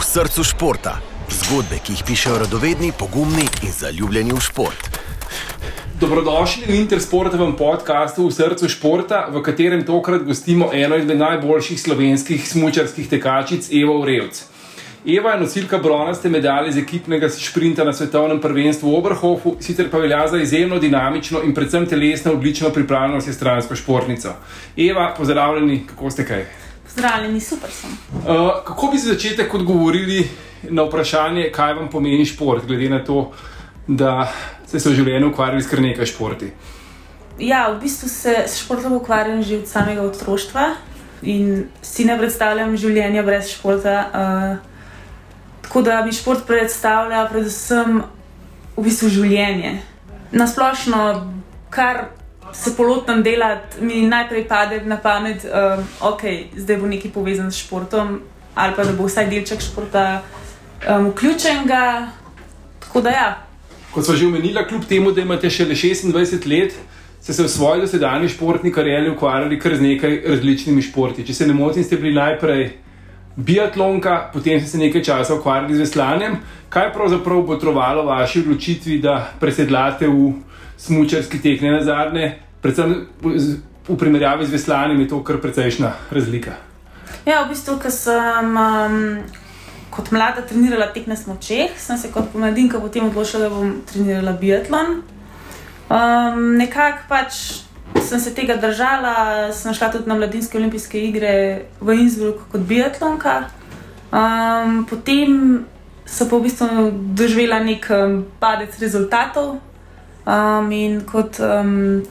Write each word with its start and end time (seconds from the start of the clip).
v 0.00 0.04
srcu 0.04 0.40
športa. 0.44 0.94
Zgodbe, 1.28 1.76
ki 1.84 1.92
jih 1.92 2.04
pišejo 2.08 2.38
radovedni, 2.40 2.88
pogumni 2.96 3.44
in 3.60 3.72
zaljubljeni 3.72 4.32
v 4.32 4.40
šport. 4.40 4.86
Dobrodošli 6.00 6.64
v 6.64 6.78
Intersportovem 6.80 7.52
podkastu 7.52 8.24
v 8.24 8.32
srcu 8.32 8.70
športa, 8.72 9.26
v 9.28 9.42
katerem 9.44 9.84
tokrat 9.84 10.24
gostimo 10.24 10.70
eno 10.72 10.96
izmed 10.96 11.20
najboljših 11.20 11.82
slovenskih 11.82 12.48
smočarskih 12.48 13.10
tekačic, 13.12 13.68
Evo 13.68 13.98
Urevc. 14.00 14.40
Eva 15.04 15.34
je 15.36 15.42
nosilka 15.44 15.78
bronaste 15.78 16.32
medalje 16.32 16.72
z 16.72 16.80
ekipnega 16.80 17.28
sprinta 17.28 17.84
na 17.84 17.92
svetovnem 17.92 18.40
prvenstvu 18.40 18.88
v 18.88 18.96
Oberhofu, 18.96 19.56
sicer 19.60 19.92
pa 19.92 20.00
velja 20.00 20.24
za 20.32 20.40
izjemno 20.40 20.80
dinamično 20.80 21.44
in 21.44 21.52
predvsem 21.52 21.84
telesno 21.86 22.32
odlično 22.32 22.72
pripravljeno 22.72 23.20
stransko 23.20 23.76
športnico. 23.76 24.32
Eva, 24.76 25.12
pozdravljeni, 25.16 25.84
kako 25.92 26.10
ste 26.10 26.24
kaj? 26.24 26.44
Pozdravljeni, 26.90 27.40
super 27.40 27.70
sem. 27.70 27.90
Uh, 28.14 28.64
kako 28.66 28.90
bi 28.92 28.98
se 28.98 29.12
začetek 29.12 29.54
odgovorili 29.54 30.28
na 30.62 30.82
vprašanje, 30.82 31.50
kaj 31.54 31.74
vam 31.74 31.90
pomeni 31.90 32.26
šport, 32.26 32.66
glede 32.66 32.88
na 32.90 33.04
to, 33.04 33.32
da 33.86 34.32
ste 34.66 34.80
se 34.80 34.90
v 34.90 34.94
življenju 34.94 35.30
ukvarjali 35.30 35.62
s 35.62 35.70
kar 35.70 35.80
nekaj 35.80 36.06
športi? 36.06 36.50
Ja, 37.38 37.68
v 37.70 37.80
bistvu 37.80 38.08
se 38.08 38.34
s 38.46 38.58
športom 38.64 38.98
ukvarjam 38.98 39.42
že 39.42 39.62
od 39.62 39.68
samega 39.68 40.02
otroštva 40.02 40.74
in 41.22 41.68
si 41.82 42.04
ne 42.04 42.18
predstavljam 42.18 42.76
življenja 42.76 43.22
brez 43.22 43.54
športa. 43.54 43.96
Uh, 44.10 44.70
Tako 45.70 45.82
da 45.82 46.04
mi 46.04 46.12
šport 46.12 46.46
predstavlja 46.46 47.28
predvsem 47.30 48.00
v 48.76 48.82
bistvu 48.82 49.08
življenje. 49.14 49.76
Na 50.34 50.48
splošno, 50.50 51.02
kar 51.70 52.08
se 52.52 52.76
polotam 52.76 53.22
delati, 53.22 53.80
mi 53.80 54.02
najprej 54.02 54.48
pade 54.48 54.80
na 54.84 54.96
pamet, 54.96 55.44
um, 55.44 55.84
okay, 56.00 56.44
zdaj 56.56 56.76
bo 56.76 56.86
nekaj 56.86 57.10
povezan 57.10 57.52
s 57.52 57.62
športom, 57.64 58.20
ali 58.54 58.74
pa 58.76 58.84
da 58.84 58.92
bo 58.92 59.06
vsaj 59.08 59.28
delček 59.30 59.60
športa 59.60 60.22
um, 60.88 61.10
vključen. 61.10 61.68
Tako 62.80 63.00
da 63.00 63.10
ja. 63.10 63.30
Kot 63.90 64.04
smo 64.04 64.14
že 64.16 64.26
omenili, 64.26 64.66
kljub 64.68 64.84
temu, 64.88 65.12
da 65.12 65.20
imate 65.20 65.50
še 65.50 65.64
le 65.64 65.74
26 65.74 66.46
let, 66.46 66.74
ste 67.20 67.32
se 67.32 67.42
v 67.42 67.48
svoji 67.48 67.80
dosedanji 67.80 68.28
športni 68.28 68.72
karieri 68.72 69.10
ukvarjali 69.10 69.58
kar 69.60 69.76
z 69.76 69.82
nekaj 69.82 70.22
različnimi 70.26 70.82
športi. 70.82 71.26
Če 71.26 71.34
se 71.34 71.46
ne 71.46 71.54
motim, 71.54 71.84
ste 71.84 71.98
bili 72.00 72.14
najprej 72.16 72.70
biatlonka, 73.36 74.30
potem 74.32 74.60
ste 74.60 74.70
se 74.70 74.78
nekaj 74.78 75.02
časa 75.04 75.34
ukvarjali 75.36 75.74
z 75.74 75.84
veslanjem. 75.84 76.38
Kaj 76.68 76.92
pravzaprav 76.94 77.44
potrovalo 77.46 78.06
vaši 78.06 78.40
odločitvi, 78.44 78.98
da 79.02 79.32
presedlate 79.40 80.08
v 80.08 80.32
smočarski 80.80 81.42
tek 81.42 81.62
na 81.62 81.82
zadnje, 81.84 82.32
predvsem 82.62 83.06
v 83.88 83.96
primerjavi 83.98 84.46
z 84.46 84.56
veslanjem, 84.56 85.00
je 85.00 85.08
to 85.12 85.22
kar 85.24 85.40
precejšna 85.42 85.92
razlika? 86.10 86.56
Ja, 87.26 87.42
v 87.44 87.52
bistvu, 87.52 87.76
ker 87.82 87.92
sem 87.92 88.56
um, 88.56 88.98
kot 89.92 90.10
mlada 90.14 90.44
trenirala 90.46 90.88
tek 90.94 91.08
na 91.10 91.16
smočeh, 91.18 91.74
sem 91.76 91.98
se 91.98 92.12
kot 92.14 92.30
pomladinka 92.32 92.80
potem 92.80 93.08
odločila, 93.08 93.48
da 93.48 93.50
bom 93.52 93.74
trenirala 93.90 94.36
biatlon. 94.40 95.00
Um, 95.90 96.44
nekako 96.56 97.08
pač 97.10 97.40
sem 98.06 98.20
se 98.22 98.32
tega 98.34 98.56
držala, 98.56 99.50
sem 99.52 99.74
šla 99.74 99.90
tudi 99.92 100.08
na 100.08 100.16
mladinske 100.16 100.58
olimpijske 100.58 101.00
igre 101.10 101.32
v 101.80 101.98
Innsbruck 101.98 102.46
kot 102.52 102.62
biatlonka. 102.66 103.40
Um, 104.10 104.84
potem 104.90 105.64
sem 106.06 106.28
pa 106.30 106.38
v 106.38 106.46
bistvu 106.46 106.86
doživela 107.18 107.60
nek 107.62 107.90
um, 107.94 108.22
padec 108.40 108.78
rezultatov. 108.80 109.58
Um, 110.30 110.70
in 110.72 111.00
kot 111.08 111.40
um, 111.42 112.02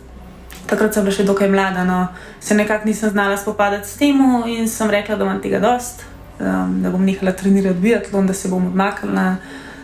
takrat 0.68 0.94
sem 0.94 1.06
bila 1.06 1.16
še 1.16 1.26
dokaj 1.28 1.50
mlada, 1.52 1.86
no, 1.88 2.00
se 2.44 2.58
nekako 2.58 2.90
nisem 2.90 3.14
znala 3.14 3.38
spopadati 3.40 3.88
s 3.88 3.98
tem, 4.00 4.20
in 4.52 4.68
sem 4.68 4.90
rekla, 4.92 5.16
da 5.16 5.28
imam 5.28 5.40
tega 5.42 5.62
dost, 5.64 6.04
um, 6.40 6.80
da 6.84 6.92
bom 6.92 7.06
nehala 7.06 7.32
trenirati 7.32 7.80
biatlon, 7.80 8.28
da 8.28 8.36
se 8.36 8.52
bom 8.52 8.68
odmaknila. 8.68 9.38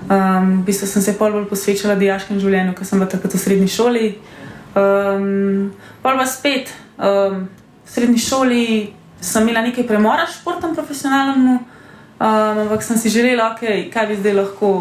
Um, 0.05 0.59
v 0.61 0.66
bistvu 0.67 0.89
sem 0.89 1.02
se 1.02 1.16
pol 1.17 1.33
bolj 1.33 1.47
posvečala 1.50 1.95
diaškem 1.98 2.42
življenju, 2.42 2.76
ker 2.77 2.86
sem 2.86 2.99
bila 2.99 3.09
takrat 3.09 3.33
v 3.33 3.42
srednji 3.42 3.71
šoli. 3.71 4.09
Um, 4.76 5.71
pa 6.04 6.17
pa 6.20 6.27
spet 6.27 6.73
um, 6.99 7.45
v 7.86 7.89
srednji 7.89 8.20
šoli 8.21 8.65
sem 9.23 9.48
imela 9.48 9.64
nekaj 9.65 9.88
premora 9.88 10.27
s 10.27 10.42
športom 10.42 10.76
profesionalnim, 10.76 11.64
um, 12.20 12.61
ampak 12.67 12.83
sem 12.83 12.99
si 12.99 13.09
želela, 13.09 13.54
okay, 13.55 13.88
kaj 13.93 14.11
bi 14.11 14.20
zdaj 14.20 14.38
lahko 14.43 14.71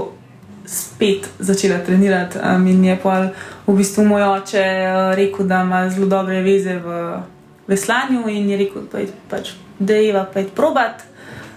spet 0.66 1.28
začela 1.38 1.78
trenirati. 1.86 2.38
Um, 2.42 2.66
in 2.66 2.84
je 2.84 2.98
pa 3.02 3.30
v 3.66 3.76
bistvu 3.76 4.04
moj 4.04 4.22
oče 4.22 4.64
uh, 4.64 5.14
rekel, 5.16 5.46
da 5.46 5.62
ima 5.62 5.90
zelo 5.90 6.06
dobre 6.06 6.42
veze 6.42 6.78
v 6.78 7.20
veslanju 7.66 8.28
in 8.28 8.50
je 8.50 8.56
rekel, 8.56 8.82
da 8.92 8.98
je 8.98 9.08
pač 9.30 9.54
dejva 9.78 10.26
pa 10.32 10.40
je 10.40 10.48
probat. 10.48 11.02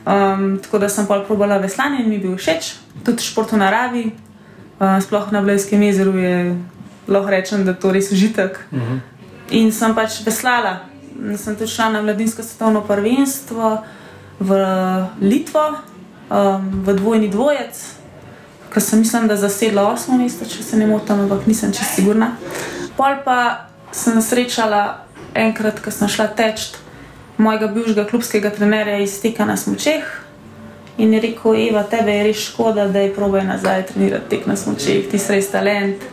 Um, 0.07 0.59
tako 0.63 0.79
da 0.79 0.89
sem 0.89 1.07
pa 1.07 1.19
probala 1.27 1.57
veslanje 1.57 1.99
in 2.03 2.09
mi 2.09 2.15
je 2.15 2.21
bil 2.21 2.37
všeč, 2.37 2.75
tudi 3.03 3.23
šport 3.23 3.51
v 3.51 3.59
naravi, 3.59 4.05
uh, 4.79 5.01
sploh 5.03 5.31
na 5.31 5.41
Blejskem 5.41 5.83
jezeru 5.83 6.15
je 6.17 6.55
lahko 7.07 7.29
rečem, 7.29 7.65
da 7.65 7.71
je 7.71 7.79
to 7.79 7.91
res 7.91 8.11
užitek. 8.11 8.59
Uh 8.71 8.77
mhm. 8.77 8.93
-huh. 8.93 8.99
In 9.49 9.71
sem 9.71 9.95
pač 9.95 10.25
veslala. 10.25 10.79
Sem 11.37 11.55
tudi 11.55 11.71
šla 11.71 11.89
na 11.89 12.01
mladinsko 12.01 12.43
svetovno 12.43 12.81
prvenstvo 12.81 13.83
v 14.39 14.49
Litvo, 15.21 15.73
um, 16.29 16.83
v 16.83 16.93
dvojni 16.93 17.29
dvojec, 17.29 17.96
ker 18.77 18.83
sem 18.83 18.99
mislim, 18.99 19.27
da 19.27 19.35
zasedla 19.35 19.87
osmo 19.89 20.17
mesto, 20.17 20.45
če 20.45 20.63
se 20.63 20.77
ne 20.77 20.85
motim, 20.85 21.23
ampak 21.23 21.47
nisem 21.49 21.71
čest 21.73 21.95
sigurna. 21.97 22.35
Pol 22.93 23.15
pa 23.25 23.65
sem 23.91 24.19
srečala 24.21 24.81
enkrat, 25.33 25.79
ko 25.81 25.89
sem 25.89 26.05
šla 26.13 26.27
teč 26.37 26.67
mojega 27.41 27.71
bivšega 27.73 28.05
klubskega 28.11 28.51
trenerja 28.53 28.99
iz 29.01 29.15
teka 29.23 29.49
na 29.49 29.57
smočeh. 29.57 30.05
In 31.01 31.13
je 31.13 31.23
rekel, 31.25 31.57
Eva, 31.63 31.87
tebe 31.89 32.19
je 32.19 32.29
res 32.29 32.45
škoda, 32.51 32.85
da 32.93 33.01
je 33.01 33.15
probaj 33.17 33.47
nazaj 33.49 33.87
trenirati 33.89 34.29
tek 34.35 34.45
na 34.45 34.53
smočeh, 34.53 35.09
ti 35.09 35.17
si 35.17 35.33
res 35.33 35.49
talent. 35.49 36.05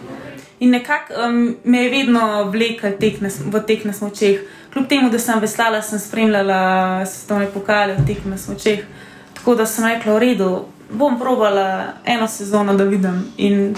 In 0.65 0.73
nekako 0.73 1.21
um, 1.21 1.41
me 1.69 1.85
je 1.85 1.95
vedno 1.99 2.27
vlekel 2.49 2.97
tek 3.01 3.21
na, 3.21 3.29
v 3.29 3.67
tek 3.69 3.85
na 3.85 3.93
smočeh. 3.93 4.41
Kljub 4.73 4.89
temu, 4.89 5.13
da 5.13 5.21
sem 5.21 5.41
veslala, 5.41 5.85
sem 5.85 6.01
spremljala 6.01 7.05
svetovne 7.05 7.53
pokale 7.53 8.01
v 8.01 8.09
tek 8.09 8.25
na 8.25 8.41
smočeh. 8.41 8.89
Tako 9.37 9.61
da 9.61 9.69
sem 9.69 9.85
rekla, 9.85 10.17
v 10.17 10.25
redu, 10.31 10.53
bom 10.91 11.19
probala 11.19 11.95
eno 12.05 12.29
sezono, 12.29 12.75
da 12.75 12.85
vidim. 12.85 13.25
In 13.37 13.75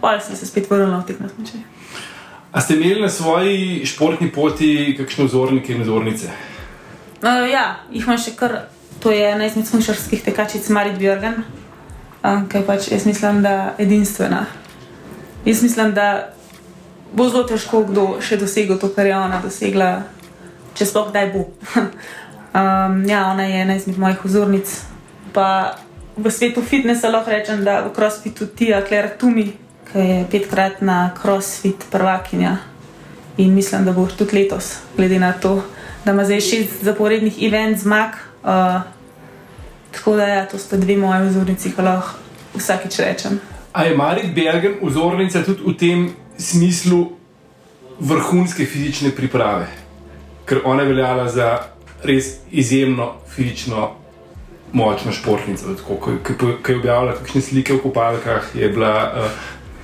pa 0.00 0.20
sem 0.20 0.36
se 0.36 0.46
spet 0.46 0.70
vrnila 0.70 0.98
v 0.98 1.06
tek 1.06 1.20
na 1.20 1.28
smočeh. 1.28 1.60
A 2.52 2.60
ste 2.60 2.74
imeli 2.74 3.02
na 3.02 3.08
svoji 3.08 3.86
športni 3.86 4.32
poti 4.32 4.94
kakšne 4.98 5.24
vzornike 5.24 5.72
in 5.72 5.82
vzornice? 5.82 6.30
Uh, 7.22 7.46
ja, 7.46 7.84
jih 7.92 8.06
imam 8.06 8.18
še 8.18 8.34
kar. 8.34 8.66
To 9.00 9.12
je 9.14 9.22
ena 9.32 9.46
izmed 9.46 9.64
smočarskih 9.64 10.20
tekačic, 10.20 10.66
Marit 10.68 10.98
Björgen, 11.00 11.38
um, 12.20 12.42
ki 12.48 12.58
je 12.58 12.66
pač 12.66 12.88
jaz 12.92 13.06
mislim, 13.08 13.38
da 13.40 13.72
edinstvena. 13.80 14.42
Jaz 15.46 15.62
mislim, 15.64 15.94
da 15.96 16.34
bo 17.16 17.28
zelo 17.30 17.46
težko 17.48 17.80
kdo 17.88 18.04
še 18.20 18.36
dosegel 18.36 18.76
to, 18.76 18.90
kar 18.92 19.08
je 19.08 19.16
ona 19.16 19.40
dosegla, 19.40 19.88
če 20.76 20.90
sploh 20.90 21.08
kdaj 21.08 21.30
bo. 21.32 21.46
um, 21.78 23.00
ja, 23.12 23.30
ona 23.30 23.46
je 23.48 23.62
ena 23.62 23.78
izmed 23.78 23.96
mojih 23.96 24.20
vzornic. 24.26 24.74
Pa 25.32 25.78
v 26.16 26.30
svetu 26.30 26.62
fitnesa 26.62 27.08
lahko 27.08 27.30
rečem, 27.30 27.64
da 27.64 27.80
v 27.80 27.92
crossfitu 27.94 28.46
Tia 28.46 28.82
Claire 28.86 29.16
Tumi, 29.18 29.52
ki 29.92 29.98
je 29.98 30.24
petkratna 30.30 31.14
crossfit 31.22 31.86
prvakinja. 31.90 32.56
In 33.36 33.54
mislim, 33.54 33.84
da 33.84 33.92
bo 33.92 34.06
tudi 34.06 34.36
letos, 34.36 34.78
glede 34.96 35.18
na 35.18 35.32
to, 35.32 35.62
da 36.04 36.12
ima 36.12 36.24
zdaj 36.24 36.40
šest 36.40 36.82
zaporednih 36.84 37.42
event 37.42 37.78
zmag. 37.78 38.18
Uh, 38.42 38.82
tako 39.90 40.16
da, 40.16 40.26
ja, 40.26 40.46
to 40.48 40.58
sta 40.58 40.76
dve 40.76 40.96
moje 40.96 41.28
vzornici, 41.28 41.72
ki 41.72 41.82
lahko 41.82 42.18
vsakeč 42.54 42.98
rečem. 42.98 43.40
A 43.72 43.84
je 43.84 43.96
Marik 43.96 44.34
Bergen 44.34 44.78
vzornica 44.82 45.44
tudi 45.44 45.62
v 45.62 45.76
tem 45.78 46.10
smislu 46.38 47.12
vrhunske 48.00 48.66
fizične 48.66 49.10
priprave, 49.10 49.68
ker 50.44 50.64
ona 50.64 50.82
je 50.82 50.88
veljala 50.88 51.28
za 51.28 51.58
res 52.02 52.40
izjemno 52.50 53.12
fizično 53.28 53.99
močno 54.72 55.12
športnico. 55.12 55.74
Ko 55.86 56.72
je 56.72 56.76
objavila 56.76 57.14
kakšne 57.18 57.40
slike 57.40 57.74
v 57.74 57.82
kopalkah, 57.82 58.50
je 58.54 58.68
bila 58.68 59.12
uh, 59.16 59.30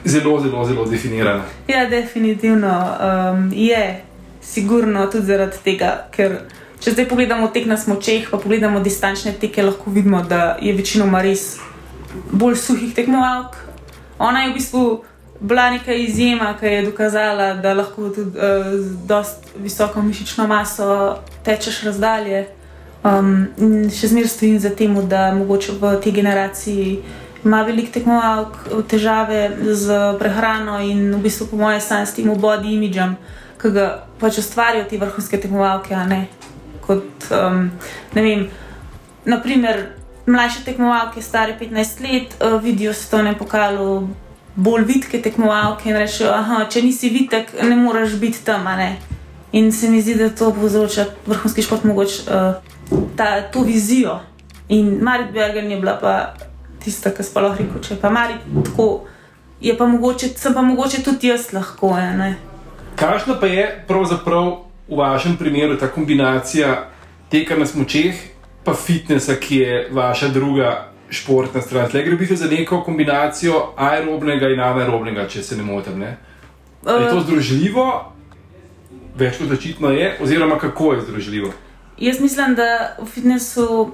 zelo, 0.04 0.40
zelo, 0.40 0.64
zelo 0.64 0.84
definirana. 0.84 1.42
Ja, 1.68 1.88
definitivno 1.88 2.70
um, 2.70 3.50
je, 3.54 4.04
sigurno 4.42 5.06
tudi 5.06 5.26
zaradi 5.26 5.62
tega, 5.64 6.06
ker. 6.10 6.38
Če 6.76 6.92
zdaj 6.92 7.06
pogledamo 7.08 7.48
tek 7.48 7.64
na 7.66 7.78
smočeh, 7.80 8.26
pa 8.30 8.36
pogledamo 8.36 8.82
distančne 8.84 9.32
teke, 9.40 9.62
lahko 9.64 9.90
vidimo, 9.90 10.20
da 10.22 10.58
je 10.60 10.74
večinoma 10.76 11.22
res 11.24 11.54
bolj 12.32 12.58
suhih 12.60 12.92
tekmovalk, 12.94 13.56
ona 14.18 14.42
je 14.42 14.50
v 14.50 14.54
bistvu 14.58 14.82
bila 15.40 15.70
neka 15.70 15.94
izjema, 15.94 16.54
ki 16.60 16.66
je 16.66 16.82
dokazala, 16.82 17.54
da 17.54 17.72
lahko 17.74 18.10
tudi 18.12 18.36
uh, 18.36 18.68
z 18.76 19.06
dost 19.08 19.48
visoko 19.56 20.02
mišično 20.02 20.46
maso 20.46 21.16
tečeš 21.44 21.82
razdalje. 21.88 22.46
Um, 23.06 23.46
še 23.92 24.10
zmeraj 24.10 24.32
stojim 24.32 24.58
za 24.58 24.72
tem, 24.74 24.96
da 25.06 25.30
mogoče 25.34 25.76
v 25.78 25.92
tej 26.02 26.12
generaciji 26.16 26.86
ima 27.44 27.60
veliko 27.62 27.92
tekmovalk 27.94 28.56
težave 28.90 29.50
z 29.70 29.98
prehrano 30.18 30.80
in 30.82 31.12
v 31.14 31.20
bistvu, 31.22 31.46
po 31.52 31.60
mojem, 31.60 31.80
sam 31.80 32.02
s 32.06 32.16
tem 32.16 32.32
body 32.34 32.74
imidžem, 32.74 33.14
ki 33.62 33.70
ga 33.70 33.86
pač 34.18 34.40
ustvarjajo 34.42 34.88
te 34.90 34.98
vrhunske 34.98 35.38
tekmovalke. 35.38 35.94
Kot, 36.82 37.30
um, 37.30 37.70
ne 38.14 38.22
vem, 38.26 38.46
naprimer, 39.26 39.84
mlajše 40.26 40.64
tekmovalke, 40.66 41.22
stare 41.22 41.54
15 41.60 42.02
let, 42.02 42.36
uh, 42.40 42.58
vidijo 42.62 42.94
se 42.94 43.10
to 43.10 43.22
na 43.22 43.36
pokalu 43.38 44.08
bolj 44.56 44.86
vidke 44.88 45.22
tekmovalke 45.22 45.90
in 45.90 45.98
rečejo, 46.00 46.32
da 46.32 46.66
če 46.70 46.82
nisi 46.82 47.12
vitek, 47.12 47.54
ne 47.62 47.76
moreš 47.76 48.18
biti 48.18 48.42
tam. 48.42 48.66
a 48.66 48.76
ne." 48.76 48.96
In 49.52 49.70
se 49.72 49.88
mi 49.90 50.02
zdi, 50.02 50.14
da 50.18 50.28
to 50.28 50.50
povzroča 50.52 51.06
vrhunski 51.26 51.62
šport, 51.62 51.84
mogoče 51.84 52.22
uh, 52.26 52.65
ta, 53.16 53.42
to 53.52 53.62
vizijo. 53.66 54.20
In 54.68 54.98
Marit 55.02 55.32
Bergen 55.32 55.70
je 55.70 55.80
bila 55.80 55.98
pa 56.00 56.34
tista, 56.84 57.10
ki 57.10 57.22
sploh 57.22 57.54
rekel, 57.58 57.82
če 57.82 57.98
pa 58.00 58.10
Marit 58.10 58.42
tako, 58.64 59.06
je 59.60 59.74
pa 59.76 59.86
mogoče, 59.86 60.32
sem 60.38 60.54
pa 60.54 60.62
mogoče 60.62 61.02
tudi 61.02 61.30
jaz 61.30 61.52
lahko. 61.52 61.94
Kakšna 62.96 63.38
pa 63.40 63.46
je 63.46 63.66
pravzaprav 63.88 64.50
v 64.88 64.98
vašem 64.98 65.36
primeru 65.36 65.78
ta 65.78 65.88
kombinacija 65.88 66.88
teka 67.30 67.56
na 67.56 67.66
smočeh, 67.66 68.14
pa 68.64 68.74
fitnesa, 68.74 69.36
ki 69.38 69.56
je 69.56 69.88
vaša 69.92 70.28
druga 70.28 70.92
športna 71.10 71.62
stran? 71.62 71.90
Zdaj 71.90 72.02
gre 72.02 72.36
za 72.36 72.50
neko 72.50 72.82
kombinacijo 72.82 73.72
aerobnega 73.76 74.50
in 74.50 74.60
anaerobnega, 74.60 75.28
če 75.28 75.42
se 75.42 75.56
ne 75.56 75.62
motim. 75.62 75.98
Ne? 75.98 76.16
Je 76.86 77.10
to 77.10 77.16
Uh, 77.16 77.22
združljivo? 77.22 77.86
Več 79.16 79.38
kot 79.38 79.50
očitno 79.50 79.90
je, 79.90 80.16
oziroma 80.22 80.58
kako 80.58 80.92
je 80.92 81.00
združljivo? 81.00 81.52
Jaz 81.98 82.20
mislim, 82.20 82.54
da 82.54 82.96
v 82.98 83.06
fitnessu, 83.06 83.90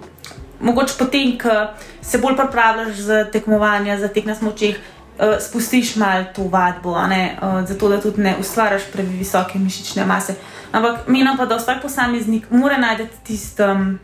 mogoče 0.61 0.95
potem, 0.99 1.39
ko 1.39 1.67
se 2.03 2.19
bolj 2.19 2.37
pripravljaš 2.37 2.97
za 2.97 3.25
tekmovanja, 3.25 3.99
za 3.99 4.09
tek 4.09 4.25
na 4.25 4.35
smočeh, 4.35 4.77
uh, 4.77 5.37
spustiš 5.41 5.97
malo 5.97 6.25
to 6.35 6.43
vadbo, 6.43 6.97
ne, 7.07 7.39
uh, 7.43 7.69
zato 7.69 7.89
da 7.89 8.01
tudi 8.01 8.23
ne 8.23 8.37
ustvariš 8.41 8.83
previsoke 8.93 9.59
mišične 9.59 10.05
mase. 10.05 10.35
Ampak 10.73 11.07
menim 11.07 11.37
pa, 11.37 11.47
da 11.47 11.57
vsak 11.57 11.83
posameznik 11.83 12.51
mora 12.51 12.79
najti 12.79 13.07
tisto, 13.25 13.71
um, 13.71 13.99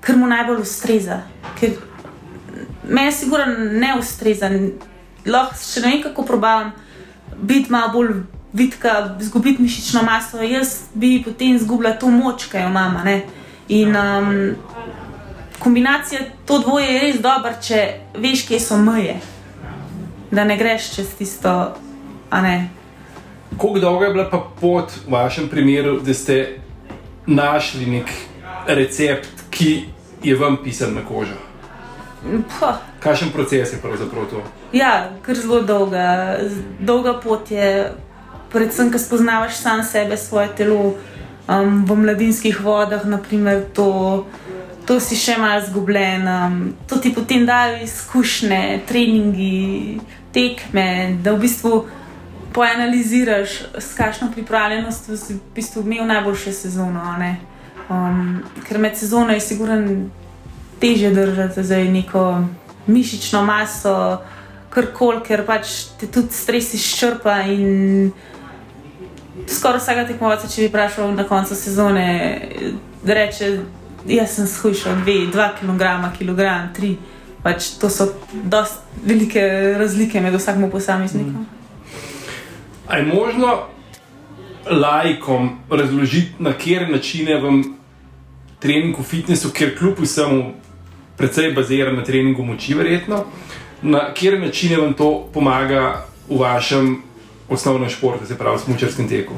kar 0.00 0.16
mu 0.16 0.26
najbolj 0.26 0.62
ustreza. 0.62 1.20
Ker 1.60 1.76
meni 2.88 3.12
sigurno 3.12 3.46
ne 3.56 3.94
ustreza. 3.98 4.50
Lahko 5.26 5.56
še 5.60 5.80
ne 5.80 5.92
vem, 5.92 6.02
kako 6.02 6.22
probavam 6.22 6.72
biti 7.36 7.72
malo 7.72 7.92
bolj 7.92 8.14
vidka, 8.54 9.16
izgubiti 9.20 9.62
mišično 9.62 10.02
maso. 10.02 10.42
Jaz 10.42 10.82
bi 10.94 11.22
potem 11.24 11.56
izgubila 11.56 11.92
to 11.98 12.10
moč, 12.10 12.46
ki 12.50 12.56
jo 12.56 12.68
imam. 12.68 12.96
In 13.68 13.96
um, 13.96 14.54
kombinacija 15.58 16.20
to 16.46 16.58
dvoje 16.58 16.86
je 16.86 17.00
res 17.00 17.20
dobra, 17.20 17.54
če 17.60 17.82
veš, 18.14 18.46
kje 18.48 18.60
so 18.60 18.76
meje. 18.76 19.18
Da 20.30 20.44
ne 20.44 20.56
greš 20.56 20.94
čez 20.94 21.14
tisto, 21.18 21.74
a 22.30 22.42
ne. 22.42 22.68
Kako 23.54 23.78
dolga 23.78 24.06
je 24.06 24.12
bila 24.12 24.30
pa 24.30 24.40
pot 24.60 24.92
v 25.06 25.12
vašem 25.12 25.48
primeru, 25.48 26.00
da 26.00 26.14
ste 26.14 26.58
našli 27.26 27.86
nek 27.86 28.10
recept, 28.66 29.46
ki 29.50 29.84
je 30.22 30.36
vam 30.36 30.58
pisan 30.64 30.94
na 30.94 31.04
kožo? 31.06 31.38
Kakšen 33.00 33.30
proces 33.32 33.72
je 33.72 33.78
pravzaprav 33.82 34.26
to? 34.30 34.42
Ja, 34.72 35.10
kar 35.22 35.36
zelo 35.36 35.60
dolga. 35.62 36.38
Dolga 36.80 37.18
pot 37.20 37.50
je, 37.50 37.92
predvsem, 38.54 38.92
ko 38.92 38.98
spoznavaš 38.98 39.58
sam 39.58 39.82
sebe, 39.82 40.16
svoje 40.16 40.48
telo 40.56 40.94
um, 41.48 41.84
v 41.84 41.96
mladinskih 41.96 42.60
vodah, 42.62 43.04
naprimer, 43.04 43.64
to, 43.74 44.26
to 44.86 45.00
si 45.02 45.18
še 45.18 45.36
malo 45.42 45.60
zgubljen. 45.66 46.28
Um, 46.28 46.56
to 46.86 47.02
ti 47.02 47.10
potem 47.14 47.46
dajo 47.46 47.82
izkušnje, 47.82 48.84
treningi, 48.86 49.98
tekme, 50.32 51.18
da 51.22 51.34
v 51.34 51.44
bistvu 51.46 51.84
poanaliziraš, 52.54 53.58
s 53.78 53.94
kakšno 53.98 54.30
pripravljenostjo 54.34 55.16
si 55.18 55.34
v 55.34 55.40
bistvu 55.54 55.82
imel 55.82 56.06
najboljše 56.06 56.52
sezono. 56.52 57.02
ne. 57.18 57.36
Um, 57.90 58.42
ker 58.64 58.78
med 58.78 58.96
sezono 58.96 59.34
je 59.34 59.40
sigurno 59.40 60.08
teže 60.80 61.10
držati 61.10 61.64
zdaj 61.64 61.84
neko 61.92 62.22
mišično 62.86 63.42
maso, 63.44 64.22
karkoli, 64.70 65.22
ker 65.26 65.44
pač 65.46 65.90
te 66.00 66.06
tudi 66.06 66.32
stres 66.34 66.74
izčrpa. 66.74 67.42
In 67.50 68.12
skoraj 69.48 69.80
vsaka 69.80 70.06
tekmovalca, 70.08 70.48
če 70.48 70.62
bi 70.62 70.68
vprašal 70.68 71.14
na 71.14 71.24
koncu 71.28 71.56
sezone, 71.56 72.06
reče, 73.04 73.50
jaz 74.08 74.36
sem 74.36 74.46
shujšal 74.48 75.04
2 75.04 75.50
kg, 75.60 75.90
kilogram, 76.18 76.70
3. 76.76 76.94
Pač 77.44 77.74
to 77.80 77.90
so 77.92 78.08
dosti 78.32 79.04
velike 79.04 79.42
razlike 79.78 80.20
med 80.20 80.34
vsakim 80.34 80.70
posameznikom. 80.70 81.46
A 82.88 82.96
je 82.96 83.06
možno 83.06 83.66
laikom 84.70 85.50
razložiti, 85.70 86.34
na 86.38 86.52
kere 86.52 86.88
načine 86.88 87.36
vam 87.40 87.62
trening 88.60 88.96
v 88.98 89.04
fitnessu, 89.04 89.50
ker 89.52 89.74
kljub 89.76 90.00
vsemu 90.00 90.54
precej 91.16 91.52
bazira 91.52 91.92
na 91.92 92.04
treningu 92.04 92.42
moči, 92.44 92.74
verjetno, 92.74 93.24
na 93.82 94.06
kere 94.14 94.38
načine 94.38 94.80
vam 94.80 94.94
to 94.94 95.28
pomaga 95.34 96.06
v 96.28 96.38
vašem 96.40 96.96
osnovnem 97.48 97.90
športu, 97.90 98.26
se 98.26 98.38
pravi, 98.38 98.58
smučarskem 98.58 99.08
teku? 99.08 99.34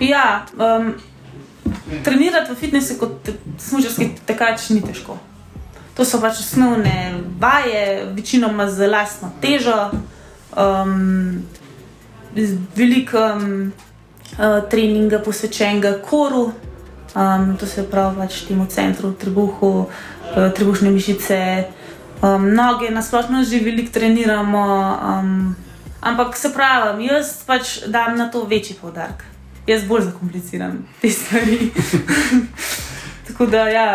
Ja, 0.00 0.46
um, 0.56 0.94
trenirati 2.04 2.52
v 2.52 2.56
fitnesu 2.56 2.98
kot 2.98 3.22
te- 3.22 3.36
smučarski 3.58 4.10
tekač 4.26 4.70
ni 4.70 4.82
težko. 4.82 5.18
To 5.96 6.04
so 6.04 6.20
pač 6.20 6.40
osnovne 6.40 7.14
vaje, 7.40 8.04
večinoma 8.12 8.68
z 8.68 8.88
lastno 8.88 9.32
težo, 9.40 9.90
um, 10.56 11.42
veliko 12.76 13.18
um, 13.18 13.72
uh, 14.36 14.60
treninga 14.70 15.18
posvečenega 15.24 15.96
koru, 16.04 16.52
um, 17.16 17.56
to 17.56 17.66
se 17.66 17.86
pravi 17.90 18.20
pač 18.20 18.42
temu 18.48 18.66
centru, 18.68 19.12
trebuhu, 19.12 19.88
uh, 19.88 20.52
trebušne 20.52 20.92
mišice, 20.92 21.40
um, 22.20 22.52
noge, 22.52 22.92
nasplošno 22.92 23.44
že 23.44 23.64
veliko 23.64 23.92
treniramo. 23.92 24.64
Um, 25.00 25.65
ampak 26.00 26.36
se 26.36 26.52
pravi, 26.54 27.06
jaz 27.06 27.42
pač 27.46 27.78
dam 27.86 28.16
na 28.18 28.30
to 28.30 28.44
večji 28.44 28.76
poudarek. 28.80 29.24
Jaz 29.66 29.84
bolj 29.84 30.02
zakompliciram 30.10 30.86
te 31.00 31.10
stvari. 31.10 31.70
Tako 33.26 33.46
da, 33.46 33.68
ja, 33.68 33.88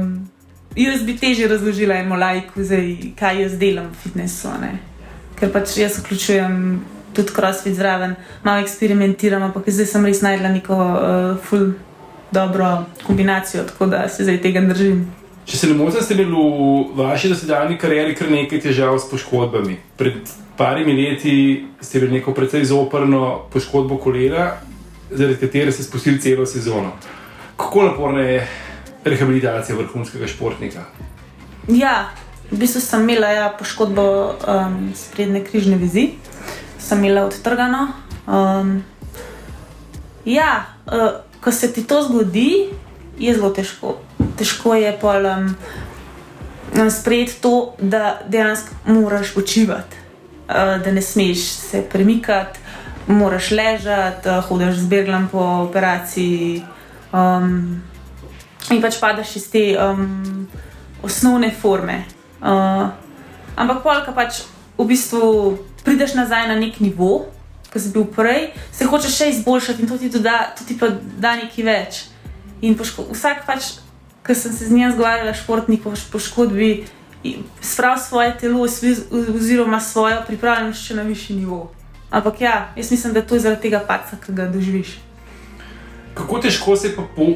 um, 0.00 0.28
jaz 0.76 1.02
bi 1.02 1.16
teže 1.16 1.48
razložila 1.48 1.94
eno 1.94 2.16
lajku, 2.16 2.64
zdaj, 2.64 2.94
kaj 3.18 3.42
jaz 3.42 3.58
delam 3.58 3.90
v 3.92 4.02
fitnessu. 4.02 4.48
ne. 4.60 4.78
Ker 5.38 5.52
pač 5.52 5.76
jaz 5.76 5.98
vključujem 6.00 6.80
tudi 7.14 7.34
crossfit 7.34 7.74
zraven, 7.74 8.14
malo 8.44 8.62
eksperimentiram, 8.62 9.42
ampak 9.42 9.68
zdaj 9.68 9.86
sem 9.86 10.06
res 10.06 10.22
najdla 10.22 10.48
neko 10.48 10.74
uh, 10.78 11.36
full 11.44 11.72
dobro 12.30 12.84
kombinacijo, 13.06 13.64
tako 13.64 13.86
da 13.86 14.08
se 14.08 14.24
zdaj 14.24 14.40
tega 14.42 14.60
držim. 14.60 15.17
Če 15.48 15.56
se 15.56 15.68
ne 15.70 15.74
motim, 15.78 16.02
ste 16.04 16.12
imeli 16.12 16.28
v 16.92 16.96
vaši 16.98 17.30
dosedanji 17.32 17.78
karieri 17.80 18.12
kar 18.16 18.28
nekaj 18.28 18.60
težav 18.66 18.98
s 19.00 19.06
poškodbami. 19.08 19.78
Pred 19.96 20.28
parimi 20.58 20.92
leti 20.92 21.34
ste 21.80 22.02
imeli 22.02 22.18
neko 22.18 22.34
precej 22.36 22.66
zoprno 22.68 23.48
poškodbo 23.48 23.96
kolena, 23.96 24.50
zaradi 25.08 25.38
katere 25.40 25.72
ste 25.72 25.86
spustili 25.86 26.20
celo 26.20 26.44
sezono. 26.46 26.92
Kako 27.56 27.86
naporna 27.86 28.26
je 28.26 28.42
rehabilitacija 29.08 29.76
vrhunskega 29.78 30.28
športnika? 30.28 30.84
Ja, 31.72 32.10
v 32.50 32.58
bistvu 32.60 32.82
sem 32.84 33.06
imela 33.08 33.30
ja, 33.32 33.46
poškodbo 33.56 34.04
um, 34.04 34.76
sprednje 34.96 35.46
križne 35.48 35.78
vezi, 35.80 36.10
sem 36.76 37.00
imela 37.04 37.24
odtrgano. 37.30 37.86
Um, 38.28 38.82
ja, 40.28 40.76
uh, 40.84 41.24
ko 41.40 41.52
se 41.52 41.72
ti 41.72 41.86
to 41.88 42.02
zgodi, 42.04 42.68
je 43.16 43.32
zelo 43.32 43.48
težko. 43.56 43.96
Težko 44.38 44.74
je 44.78 44.92
pa 45.00 45.16
um, 45.18 45.54
sprejeti 46.90 47.40
to, 47.42 47.74
da 47.78 48.20
dejansko 48.26 48.74
moraš 48.86 49.34
počivati, 49.34 49.96
uh, 50.48 50.78
da 50.84 50.92
ne 50.92 51.02
smeš 51.02 51.44
se 51.70 51.82
premikati, 51.90 52.58
moraš 53.06 53.50
ležati, 53.50 54.28
uh, 54.28 54.44
hodiš 54.44 54.84
z 54.84 54.86
berglom 54.86 55.28
po 55.32 55.42
operaciji. 55.68 56.62
Um, 57.12 57.82
in 58.70 58.82
pač 58.82 59.00
padeš 59.00 59.36
iz 59.36 59.50
te 59.50 59.64
um, 59.80 60.46
osnovne 61.02 61.50
forme. 61.50 62.04
Uh, 62.40 62.88
ampak 63.56 63.82
polka 63.82 64.12
pač 64.12 64.44
v 64.78 64.86
bistvu 64.86 65.58
prideš 65.84 66.14
nazaj 66.14 66.48
na 66.48 66.56
nek 66.58 66.78
nivo, 66.80 67.26
ki 67.72 67.80
si 67.80 67.90
bil 67.92 68.06
prej, 68.12 68.52
se 68.72 68.86
hočeš 68.88 69.16
še 69.16 69.30
izboljšati 69.34 69.82
in 69.82 69.90
to 69.90 69.98
ti, 70.00 70.10
doda, 70.12 70.52
to 70.56 70.64
ti 70.64 70.78
pa 70.78 70.88
da 71.20 71.34
nekaj 71.36 71.64
več. 71.64 72.00
In 72.64 72.74
poško, 72.78 73.08
vsak 73.12 73.44
pač, 73.46 73.78
ki 74.28 74.34
sem 74.34 74.52
se 74.52 74.66
z 74.66 74.72
njim 74.72 74.92
zgovarjala, 74.92 75.32
športnik 75.34 75.82
po 75.82 75.92
poškodbi, 76.12 76.84
spravi 77.60 78.00
svoje 78.00 78.38
telo 78.38 78.60
oziroma 79.34 79.80
svojo 79.80 80.20
pripravljenost 80.26 80.84
še 80.84 80.94
na 80.94 81.02
višji 81.02 81.36
nivo. 81.36 81.70
Ampak 82.10 82.40
ja, 82.40 82.72
jaz 82.76 82.90
mislim, 82.90 83.12
da 83.12 83.22
to 83.22 83.34
je 83.34 83.40
zaradi 83.40 83.62
tega 83.62 83.80
paca, 83.88 84.16
ki 84.20 84.32
ga 84.32 84.50
doživiš. 84.52 84.98
Kako 86.14 86.38
težko 86.44 86.76
se 86.76 86.92
pa 86.96 87.02
po 87.16 87.32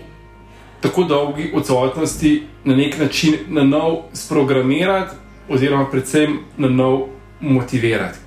tako 0.80 1.04
dolgi 1.04 1.52
odsotnosti 1.54 2.42
na 2.64 2.76
nek 2.76 2.98
način 2.98 3.38
na 3.48 3.64
nov 3.64 4.12
sprogramirati, 4.12 5.16
oziroma 5.48 5.88
predvsem 5.90 6.38
na 6.56 6.68
nov 6.68 7.08
motivirati? 7.40 8.18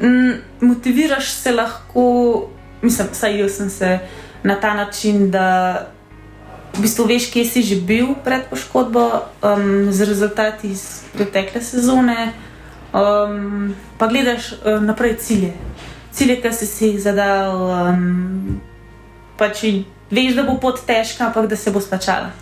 Mm, 0.00 0.40
motiviraš 0.60 1.32
se 1.32 1.52
lahko, 1.52 2.48
mislim, 2.82 3.08
vsaj 3.12 3.40
jaz 3.40 3.56
sem 3.56 3.70
se 3.70 3.98
na 4.42 4.60
ta 4.60 4.74
način, 4.74 5.30
da 5.30 5.95
v 6.76 6.84
bistvu 6.84 7.08
veš, 7.08 7.30
kje 7.32 7.44
si 7.44 7.60
že 7.62 7.76
bil 7.80 8.14
pred 8.20 8.44
poškodbo, 8.50 9.24
um, 9.40 9.92
z 9.92 10.00
rezultati 10.04 10.68
iz 10.68 11.02
pretekle 11.16 11.60
sezone, 11.60 12.32
um, 12.92 13.74
pa 13.98 14.06
gledaš 14.06 14.52
um, 14.60 14.84
naprej 14.84 15.16
cilje. 15.16 15.52
Cilje, 16.12 16.40
ki 16.40 16.52
si 16.52 16.92
jih 16.92 17.00
zadal, 17.00 17.56
um, 17.92 18.60
pač 19.40 19.64
veš, 20.10 20.36
da 20.36 20.44
bo 20.44 20.60
pot 20.60 20.80
težka, 20.86 21.28
ampak 21.28 21.48
da 21.48 21.56
se 21.56 21.72
bo 21.72 21.80
splačala. 21.80 22.32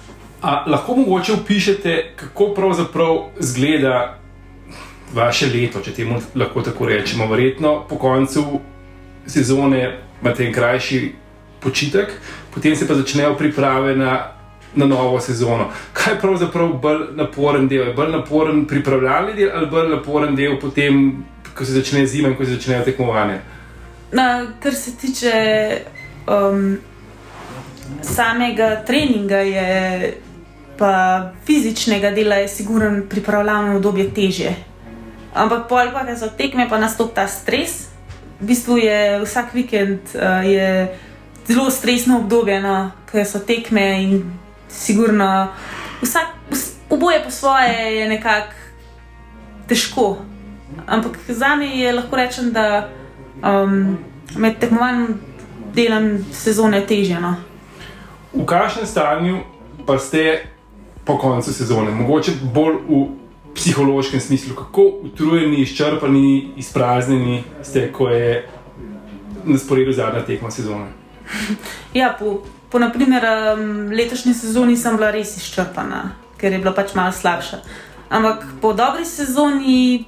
A 0.42 0.64
lahko 0.68 0.96
mogoče 0.96 1.32
opišete, 1.32 2.12
kako 2.16 2.52
pravzaprav 2.54 3.38
izgleda 3.40 4.18
vaše 5.14 5.46
leto, 5.46 5.80
če 5.80 5.94
temu 5.94 6.20
lahko 6.34 6.62
tako 6.62 6.86
rečemo. 6.90 7.26
Verjetno 7.30 7.86
po 7.88 7.96
koncu 7.96 8.60
sezone 9.26 10.00
imate 10.20 10.44
en 10.44 10.52
krajši 10.52 11.00
počitek, 11.64 12.12
potem 12.54 12.76
se 12.76 12.88
pa 12.88 12.94
začnejo 12.94 13.34
priprave 13.34 13.96
na, 13.96 14.30
na 14.74 14.86
novo 14.86 15.20
sezono. 15.20 15.70
Kaj 15.92 16.14
je 16.14 16.20
pravzaprav 16.20 16.72
bolj 16.82 17.00
naporen 17.16 17.68
del? 17.68 17.88
Je 17.88 17.94
bolj 17.94 18.12
naporen 18.12 18.64
pripravljalni 18.66 19.34
del 19.34 19.50
ali 19.54 19.66
bolj 19.70 19.90
naporen 19.90 20.36
del 20.36 20.58
potem, 20.60 21.24
ko 21.54 21.64
se 21.64 21.72
začne 21.72 22.06
zima 22.06 22.28
in 22.28 22.36
ko 22.36 22.44
se 22.44 22.56
začnejo 22.56 22.84
tekmovanja? 22.84 23.38
Na, 24.12 24.46
kar 24.62 24.74
se 24.74 24.96
tiče 24.96 25.32
um, 26.26 26.76
samega 28.02 28.84
treninga, 28.86 29.36
je, 29.36 30.14
pa 30.78 30.92
fizičnega 31.46 32.10
dela, 32.10 32.34
je 32.34 32.48
sigurno 32.48 33.02
pripravljalno 33.10 33.76
obdobje 33.76 34.10
težje. 34.14 34.54
Ampak 35.34 35.66
pol 35.68 35.90
pa, 35.92 36.04
ker 36.06 36.18
so 36.18 36.30
tekme, 36.38 36.68
pa 36.70 36.78
nastopi 36.78 37.14
ta 37.14 37.26
stres. 37.26 37.88
V 38.38 38.46
bistvu 38.46 38.78
je 38.78 39.00
vsak 39.24 39.54
vikend 39.54 40.14
uh, 40.14 40.46
je 40.46 40.68
zelo 41.46 41.70
stresno 41.70 42.18
obdobje, 42.18 42.60
no, 42.60 42.90
ker 43.10 43.26
so 43.26 43.38
tekme 43.38 44.02
in 44.02 44.22
sigurno 44.68 45.48
vsak, 46.02 46.34
vs, 46.50 46.70
oboje 46.90 47.22
po 47.24 47.30
svoje 47.30 47.96
je 47.96 48.08
nekako 48.08 48.52
težko. 49.68 50.16
Ampak 50.86 51.18
za 51.28 51.56
me 51.56 51.66
je 51.66 51.92
lahko 51.92 52.16
rečem, 52.16 52.52
da 52.52 52.88
um, 53.42 53.98
med 54.36 54.58
tekmovanjem 54.58 55.20
delam 55.74 56.24
sezone 56.32 56.86
težje. 56.86 57.20
No. 57.20 57.34
V 58.32 58.46
kakšnem 58.46 58.86
stanju 58.86 59.40
pa 59.86 59.98
ste 59.98 60.46
po 61.04 61.18
koncu 61.18 61.52
sezone, 61.52 61.90
mogoče 61.90 62.32
bolj 62.54 62.80
v 62.88 63.04
psihološkem 63.54 64.20
smislu, 64.20 64.54
kako 64.56 64.82
utrujeni, 65.06 65.60
izčrpani, 65.62 66.52
izpraznjeni 66.56 67.44
ste, 67.62 67.92
ko 67.92 68.08
je 68.08 68.48
na 69.44 69.58
sporedu 69.58 69.92
zadnja 69.92 70.24
tekma 70.26 70.50
sezone? 70.50 71.03
Ja, 71.98 72.16
po, 72.18 72.42
po 72.70 72.78
naprimer, 72.78 73.24
um, 73.24 73.90
letošnji 73.92 74.34
sezoni 74.34 74.76
sem 74.76 74.96
bila 74.96 75.10
res 75.14 75.36
izčrpana, 75.36 76.16
ker 76.38 76.52
je 76.52 76.58
bila 76.58 76.74
pač 76.74 76.94
malo 76.94 77.12
slabša. 77.12 77.62
Ampak 78.10 78.44
po 78.60 78.72
dobri 78.72 79.04
sezoni, 79.06 80.04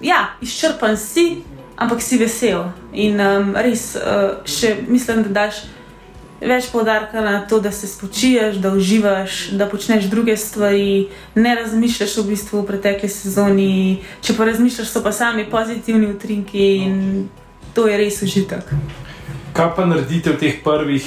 ja, 0.00 0.34
izčrpan 0.40 0.96
si, 0.96 1.44
ampak 1.76 2.02
si 2.02 2.18
vesel. 2.18 2.70
In 2.92 3.20
um, 3.20 3.54
res, 3.56 3.94
uh, 4.00 4.40
še 4.48 4.76
mislim, 4.88 5.24
da 5.28 5.44
daš 5.44 5.64
več 6.44 6.68
poudarka 6.72 7.20
na 7.24 7.38
to, 7.48 7.60
da 7.60 7.72
se 7.72 7.88
spočiješ, 7.88 8.58
da 8.60 8.72
uživaš, 8.74 9.48
da 9.56 9.68
počneš 9.68 10.08
druge 10.12 10.36
stvari, 10.36 11.08
ne 11.34 11.54
razmišljaš 11.54 12.16
v 12.18 12.26
bistvu 12.32 12.60
o 12.60 12.66
pretekli 12.68 13.08
sezoni. 13.08 14.02
Če 14.20 14.36
pa 14.36 14.48
razmišljaš, 14.50 14.90
so 14.90 15.02
pa 15.04 15.12
sami 15.12 15.46
pozitivni 15.50 16.10
utrinki 16.12 16.68
in 16.84 17.00
to 17.74 17.88
je 17.88 17.96
res 17.98 18.22
užitek. 18.22 18.74
Kaj 19.54 19.70
pa 19.76 19.84
naredite 19.86 20.32
v 20.34 20.38
teh 20.38 20.54
prvih 20.64 21.06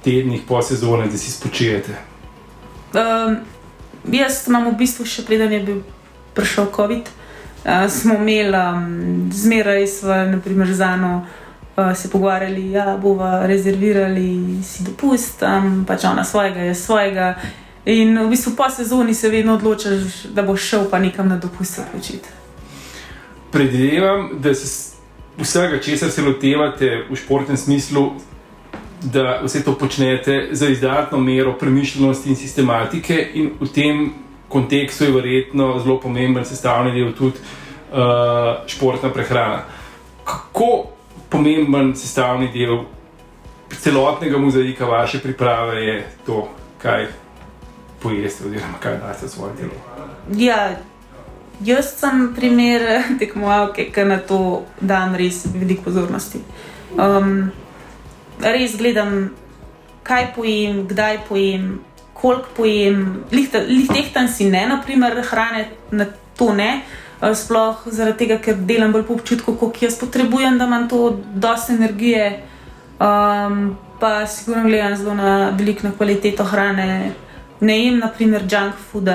tednih 0.00 0.40
po 0.48 0.62
sezoni, 0.62 1.10
da 1.12 1.18
si 1.18 1.30
spočijete? 1.30 1.92
Um, 2.96 3.36
jaz 4.08 4.46
imam 4.48 4.70
v 4.70 4.78
bistvu 4.80 5.04
še 5.04 5.26
preden 5.28 5.52
je 5.52 5.60
bil 5.60 5.82
prišel 6.32 6.70
COVID, 6.72 7.10
uh, 7.10 7.84
smo 7.92 8.16
imeli 8.16 8.56
um, 8.56 9.28
zmeraj 9.28 9.84
svoje, 9.86 10.40
za 10.72 10.94
eno. 10.96 11.26
Uh, 11.76 11.92
se 11.92 12.08
pogovarjali, 12.08 12.70
da 12.72 12.78
ja, 12.78 12.96
bomo 12.96 13.28
rezervirali 13.44 14.62
si 14.64 14.82
dopust, 14.82 15.42
um, 15.44 15.84
pač 15.84 16.08
ona 16.08 16.24
svojega 16.24 16.60
je 16.70 16.74
svojega. 16.74 17.34
In 17.84 18.16
v 18.16 18.30
bistvu 18.32 18.56
po 18.56 18.70
sezoni 18.70 19.14
se 19.14 19.28
vedno 19.28 19.54
odločiš, 19.60 20.24
da 20.32 20.42
boš 20.42 20.70
šel 20.70 20.88
pa 20.90 20.98
nekam 20.98 21.28
na 21.28 21.36
dopust 21.36 21.84
počiti. 21.92 22.32
Predvidevam, 23.52 24.30
da 24.40 24.54
se 24.54 24.66
vsega, 25.38 25.80
česar 25.80 26.10
se 26.10 26.22
lotevate 26.22 27.04
v 27.10 27.16
športnem 27.16 27.56
smislu, 27.56 28.12
da 29.02 29.40
vse 29.44 29.64
to 29.64 29.74
počnete 29.74 30.48
za 30.52 30.68
izdatno 30.68 31.18
mero 31.18 31.52
premišljenosti 31.58 32.28
in 32.28 32.36
sistematike, 32.36 33.28
in 33.34 33.50
v 33.60 33.68
tem 33.68 34.12
kontekstu 34.48 35.04
je 35.04 35.12
verjetno 35.12 35.78
zelo 35.78 36.00
pomemben 36.00 36.44
sestavni 36.44 36.92
del 36.92 37.12
tudi 37.12 37.38
uh, 37.38 38.66
športna 38.66 39.10
prehrana. 39.10 39.64
Kako 40.24 40.86
pomemben 41.28 41.94
sestavni 41.96 42.48
del 42.54 42.84
celotnega 43.70 44.38
mozaika 44.38 44.86
vaše 44.86 45.18
priprave 45.18 45.84
je 45.84 46.06
to, 46.26 46.48
kaj 46.82 47.06
pojeste, 48.02 48.44
oziroma 48.46 48.78
kaj 48.80 48.98
daste 48.98 49.28
svoje 49.28 49.56
telo? 49.56 49.74
Ja, 50.38 50.76
jaz 51.64 51.94
sem 52.00 52.34
primer 52.36 52.84
tekmovalke, 53.20 53.90
ki 53.92 54.04
na 54.04 54.18
to 54.18 54.64
dam 54.80 55.14
res 55.14 55.44
veliko 55.54 55.88
pozornosti. 55.88 56.42
Um, 56.96 57.50
res 58.40 58.76
gledam, 58.76 59.30
kaj 60.06 60.32
pojem, 60.36 60.84
kdaj 60.88 61.24
pojem, 61.28 61.80
koliko 62.16 62.54
pojem, 62.56 63.02
lih 63.32 63.88
tehtam 63.92 64.28
si 64.28 64.48
ne, 64.50 64.66
naprimer, 64.68 65.20
hrane 65.30 65.68
na 65.90 66.06
to 66.36 66.52
ne. 66.54 66.82
Eh, 67.22 67.32
sploh 67.34 67.86
zaradi 67.88 68.26
tega, 68.26 68.36
ker 68.44 68.58
delam 68.68 68.92
bolj 68.92 69.06
po 69.08 69.14
občutku, 69.16 69.56
koliko 69.56 69.84
jaz 69.84 69.96
potrebujem, 69.98 70.58
da 70.58 70.66
imam 70.68 70.88
to 70.88 71.16
dosta 71.34 71.72
energije. 71.72 72.42
Um, 73.00 73.76
pa 74.00 74.26
sigurno 74.26 74.64
gledam 74.68 74.96
zelo 74.96 75.14
na 75.14 75.50
veliko 75.50 75.88
na 75.88 75.92
kvaliteto 75.96 76.44
hrane. 76.44 77.12
Ne 77.60 77.78
jem, 77.84 77.98
naprimer, 77.98 78.44
junk 78.50 78.76
food, 78.90 79.08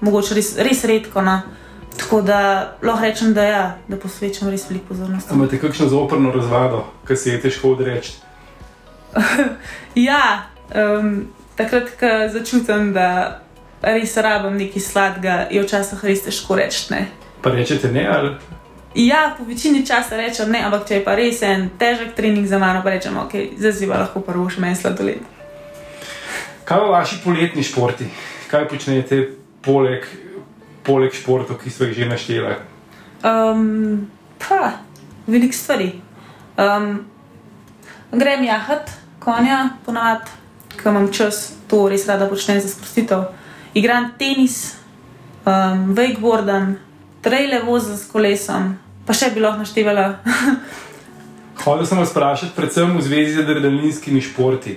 mogoče 0.00 0.34
res, 0.34 0.54
res 0.56 0.84
redko. 0.84 1.22
No. 1.22 1.40
Tako 1.98 2.22
da 2.22 2.38
lahko 2.82 3.02
rečem, 3.02 3.34
da, 3.34 3.42
ja, 3.42 3.78
da 3.88 3.96
posvečam 3.96 4.50
res 4.50 4.66
veliko 4.70 4.88
pozornosti. 4.88 5.34
Imate 5.34 5.60
kakšno 5.60 5.88
zoprno 5.88 6.32
razvado, 6.34 6.84
ki 7.06 7.16
se 7.16 7.30
je 7.30 7.40
težko 7.40 7.74
odreči? 7.76 8.16
ja, 10.08 10.50
um, 10.74 11.28
takrat, 11.56 11.94
ko 12.00 12.10
začutim, 12.32 12.92
da 12.92 13.40
res 13.82 14.16
rabim 14.16 14.56
nekaj 14.58 14.82
sladkega, 14.82 15.36
je 15.50 15.62
včasih 15.62 16.04
res 16.04 16.24
težko 16.26 16.58
reči. 16.58 17.06
Pa 17.42 17.52
rečete 17.54 17.92
ne 17.92 18.06
ali? 18.08 18.34
Ja, 18.94 19.34
po 19.38 19.44
večini 19.44 19.86
časa 19.86 20.16
rečem 20.16 20.52
ne, 20.54 20.62
ampak 20.62 20.86
če 20.88 21.00
je 21.00 21.04
pa 21.04 21.16
res 21.18 21.42
en 21.42 21.66
težek 21.78 22.14
trening 22.14 22.46
za 22.46 22.58
mano, 22.62 22.82
pa 22.82 22.94
rečem, 22.94 23.16
ok, 23.18 23.32
zdaj 23.58 23.88
pa 23.90 24.02
lahko 24.04 24.22
prvo 24.22 24.46
še 24.50 24.62
meni 24.62 24.78
sladoled. 24.78 25.22
Kaj 26.64 26.78
pa 26.78 26.92
vaši 26.92 27.18
poletni 27.24 27.62
športi? 27.66 28.06
Kaj 28.50 28.68
počnete 28.70 29.18
poleg, 29.66 30.06
poleg 30.84 31.14
športov, 31.16 31.58
ki 31.62 31.70
so 31.70 31.88
jih 31.88 31.96
že 31.96 32.08
našteli? 32.08 32.54
Um, 33.24 34.06
pa, 34.38 34.84
veliko 35.26 35.56
stvari. 35.56 35.92
Um, 36.60 37.06
grem 38.12 38.44
jahat, 38.44 38.90
konja, 39.18 39.76
ponavadi, 39.86 40.30
ko 40.82 40.92
imam 40.92 41.10
čas, 41.12 41.54
to 41.68 41.88
res 41.88 42.06
rada 42.08 42.28
počnem 42.28 42.60
za 42.60 42.68
sprostitev. 42.68 43.30
Igram 43.74 44.12
tenis, 44.18 44.76
um, 45.46 45.94
wakeboardam 45.96 46.76
trajle 47.24 47.62
vozim 47.64 47.96
s 47.96 48.06
kolesom, 48.12 48.74
pa 49.06 49.16
še 49.16 49.32
bi 49.34 49.42
lahko 49.42 49.64
naštevala. 49.64 50.10
Hodil 51.64 51.86
sem 51.88 51.98
vas 51.98 52.12
vprašati, 52.12 52.52
predvsem 52.56 52.92
v 52.98 53.02
zvezi 53.02 53.38
z 53.38 53.44
adrenalinskimi 53.46 54.20
športi. 54.20 54.76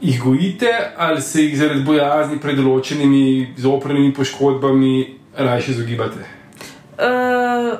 Jih 0.00 0.22
gojite 0.22 0.68
ali 0.96 1.22
se 1.22 1.42
jih 1.42 1.58
zaradi 1.58 1.80
bojazni 1.80 2.36
pred 2.40 2.58
določenimi 2.60 3.54
zoprnimi 3.56 4.12
poškodbami 4.14 4.94
raje 5.36 5.70
izogibate? 5.72 6.26
Uh, 6.96 7.78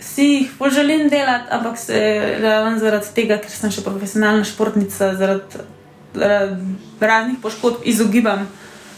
si 0.00 0.24
jih 0.24 0.50
poželim 0.58 1.08
delati, 1.08 1.48
ampak 1.50 1.78
se 1.78 2.00
ravno 2.42 2.78
zaradi 2.78 3.14
tega, 3.16 3.38
ker 3.40 3.52
sem 3.52 3.72
še 3.72 3.84
profesionalna 3.86 4.44
športnica, 4.44 5.14
zaradi, 5.16 5.64
zaradi 6.12 6.76
raznih 7.00 7.40
poškodb 7.42 7.88
izogibam. 7.88 8.44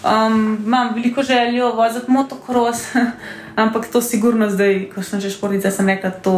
Um, 0.00 0.58
imam 0.66 0.94
veliko 0.96 1.22
željo 1.22 1.74
voziti 1.76 2.10
motocross, 2.10 2.90
ampak 3.62 3.86
to 3.92 4.02
sigurno 4.02 4.50
zdaj, 4.50 4.88
ko 4.94 5.06
sem 5.06 5.22
že 5.22 5.30
športnica, 5.30 5.70
sem 5.70 5.94
rekla, 5.94 6.10
da 6.10 6.24
to, 6.26 6.36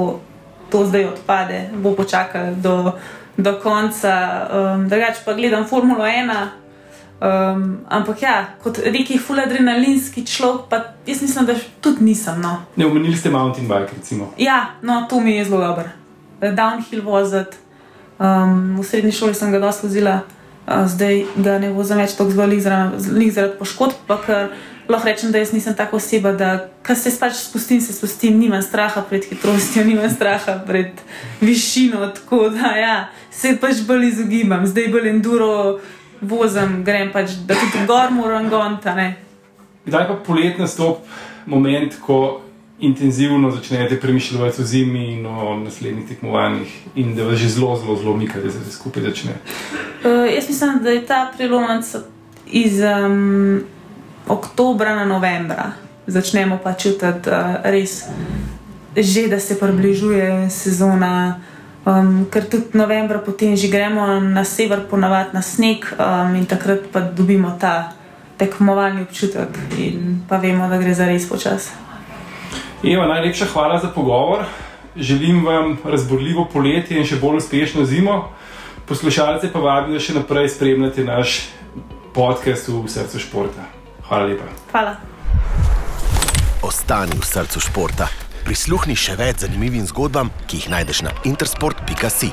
to 0.68 0.84
zdaj 0.84 1.14
odpade, 1.14 1.68
bo 1.80 1.94
počakal 1.96 2.52
do, 2.60 2.98
do 3.36 3.54
konca. 3.62 4.48
Um, 4.52 4.88
drugače 4.88 5.22
pa 5.24 5.34
gledam 5.34 5.68
Formulo 5.68 6.04
1. 6.04 6.46
Um, 7.22 7.78
ampak 7.88 8.22
ja, 8.22 8.46
kot 8.62 8.78
neki 8.92 9.18
fuladrenalinski 9.18 10.26
človek, 10.26 10.60
pa 10.70 10.80
jaz 11.06 11.22
mislim, 11.22 11.46
da 11.46 11.54
tudi 11.80 12.04
nisem. 12.04 12.40
No. 12.40 12.56
Ne, 12.76 12.86
omenili 12.86 13.16
ste 13.16 13.30
mountain 13.30 13.68
bike, 13.68 13.94
recimo. 13.96 14.32
Ja, 14.38 14.66
no, 14.82 15.06
to 15.10 15.20
mi 15.20 15.36
je 15.36 15.44
zelo 15.44 15.60
dobro. 15.60 15.88
Downhill 16.40 17.04
voziti. 17.04 17.56
Um, 18.18 18.80
v 18.80 18.84
srednji 18.84 19.12
šoli 19.12 19.34
sem 19.34 19.52
ga 19.52 19.58
dosti 19.58 19.86
vozila 19.86 20.20
Uh, 20.66 20.86
zdaj 20.86 21.24
ga 21.42 21.56
ne 21.58 21.72
vozim 21.74 21.98
več 21.98 22.12
tako 22.14 22.30
zelo 22.30 22.60
zaradi 22.62 23.30
zarad 23.34 23.56
poškodb, 23.58 24.04
pa 24.06 24.20
ker 24.22 24.52
lahko 24.86 25.08
rečem, 25.08 25.32
da 25.34 25.40
jaz 25.40 25.50
nisem 25.50 25.74
tako 25.74 25.98
oseba, 25.98 26.30
da 26.38 26.50
kar 26.86 26.94
se 26.98 27.10
pač 27.18 27.34
spustim, 27.40 27.80
se 27.82 27.92
spustim, 27.96 28.38
nimam 28.38 28.62
straha 28.62 29.02
pred 29.08 29.26
hitrostjo, 29.26 29.82
nimam 29.90 30.06
straha 30.10 30.60
pred 30.66 31.02
višino. 31.40 32.06
Tako 32.14 32.48
da 32.54 32.76
ja, 32.78 32.94
se 33.32 33.56
pač 33.60 33.82
bolj 33.86 34.08
izogibam, 34.08 34.66
zdaj 34.66 34.88
bolj 34.92 35.08
enduro 35.08 35.80
vozim, 36.20 36.82
grem 36.84 37.10
pač, 37.12 37.34
da 37.48 37.56
tudi 37.58 37.86
gor 37.88 38.12
moram 38.14 38.48
gonta. 38.52 38.94
Kdaj 39.86 40.08
pa 40.08 40.16
polet 40.26 40.58
nastop 40.58 41.06
moment, 41.46 41.96
ko 42.04 42.40
intenzivno 42.82 43.50
začnete 43.50 44.00
premišljati 44.00 44.62
o 44.62 44.64
zimi 44.64 45.12
in 45.12 45.26
o 45.26 45.56
naslednjih 45.58 46.08
tekmovanjih, 46.08 46.70
in 46.94 47.14
da 47.14 47.24
vas 47.24 47.38
že 47.38 47.48
zelo, 47.48 47.76
zelo, 47.76 47.96
zelo 47.96 48.16
mika, 48.16 48.40
da 48.40 48.50
se 48.50 48.58
skupaj 48.70 49.02
začne? 49.02 49.36
Uh, 50.04 50.34
jaz 50.34 50.48
mislim, 50.48 50.78
da 50.82 50.90
je 50.90 51.06
ta 51.06 51.32
prelomnica 51.36 52.02
iz 52.46 52.80
um, 52.82 53.62
oktobra 54.28 54.96
na 54.96 55.04
novembra. 55.04 55.72
Začnemo 56.06 56.58
pa 56.64 56.72
čutiti 56.72 57.30
uh, 57.30 57.62
res, 57.64 58.02
že, 58.96 59.28
da 59.28 59.40
se 59.40 59.58
približuje 59.58 60.50
sezona. 60.50 61.40
Um, 61.82 62.26
ker 62.30 62.46
tudi 62.46 62.78
novembra 62.78 63.18
potem 63.18 63.56
že 63.58 63.66
gremo 63.66 64.20
na 64.22 64.44
sever, 64.46 64.86
ponavadi 64.86 65.34
na 65.34 65.42
sneg, 65.42 65.82
um, 65.98 66.34
in 66.38 66.46
takrat 66.46 66.86
pa 66.94 67.00
dobimo 67.00 67.56
ta 67.58 67.92
tekmovalni 68.38 69.02
občutek, 69.02 69.50
in 69.78 70.22
pa 70.28 70.38
vemo, 70.38 70.68
da 70.70 70.78
gre 70.78 70.94
za 70.94 71.06
res 71.10 71.26
počas. 71.26 71.72
Eva, 72.82 73.06
najlepša 73.06 73.50
hvala 73.50 73.78
za 73.82 73.90
pogovor. 73.90 74.44
Želim 74.96 75.44
vam 75.46 75.78
razborljivo 75.84 76.48
poletje 76.52 76.98
in 76.98 77.06
še 77.06 77.18
bolj 77.18 77.42
uspešno 77.42 77.84
zimo. 77.84 78.30
Poslušalce 78.86 79.52
pa 79.52 79.58
vabim, 79.58 79.94
da 79.94 80.02
še 80.02 80.14
naprej 80.14 80.52
spremljate 80.54 81.04
naš 81.04 81.48
podcast 82.14 82.68
v 82.68 82.86
srcu 82.86 83.18
športa. 83.18 83.66
Hvala 84.08 84.26
lepa. 84.30 84.50
Hvala. 84.70 84.96
Ostani 86.62 87.18
v 87.18 87.26
srcu 87.26 87.62
športa. 87.62 88.10
Prisluhni 88.46 88.96
še 88.98 89.14
več 89.20 89.44
zanimivim 89.44 89.86
zgodbam, 89.86 90.32
ki 90.46 90.62
jih 90.62 90.72
najdeš 90.72 91.04
na 91.06 91.14
intersport.si. 91.28 92.32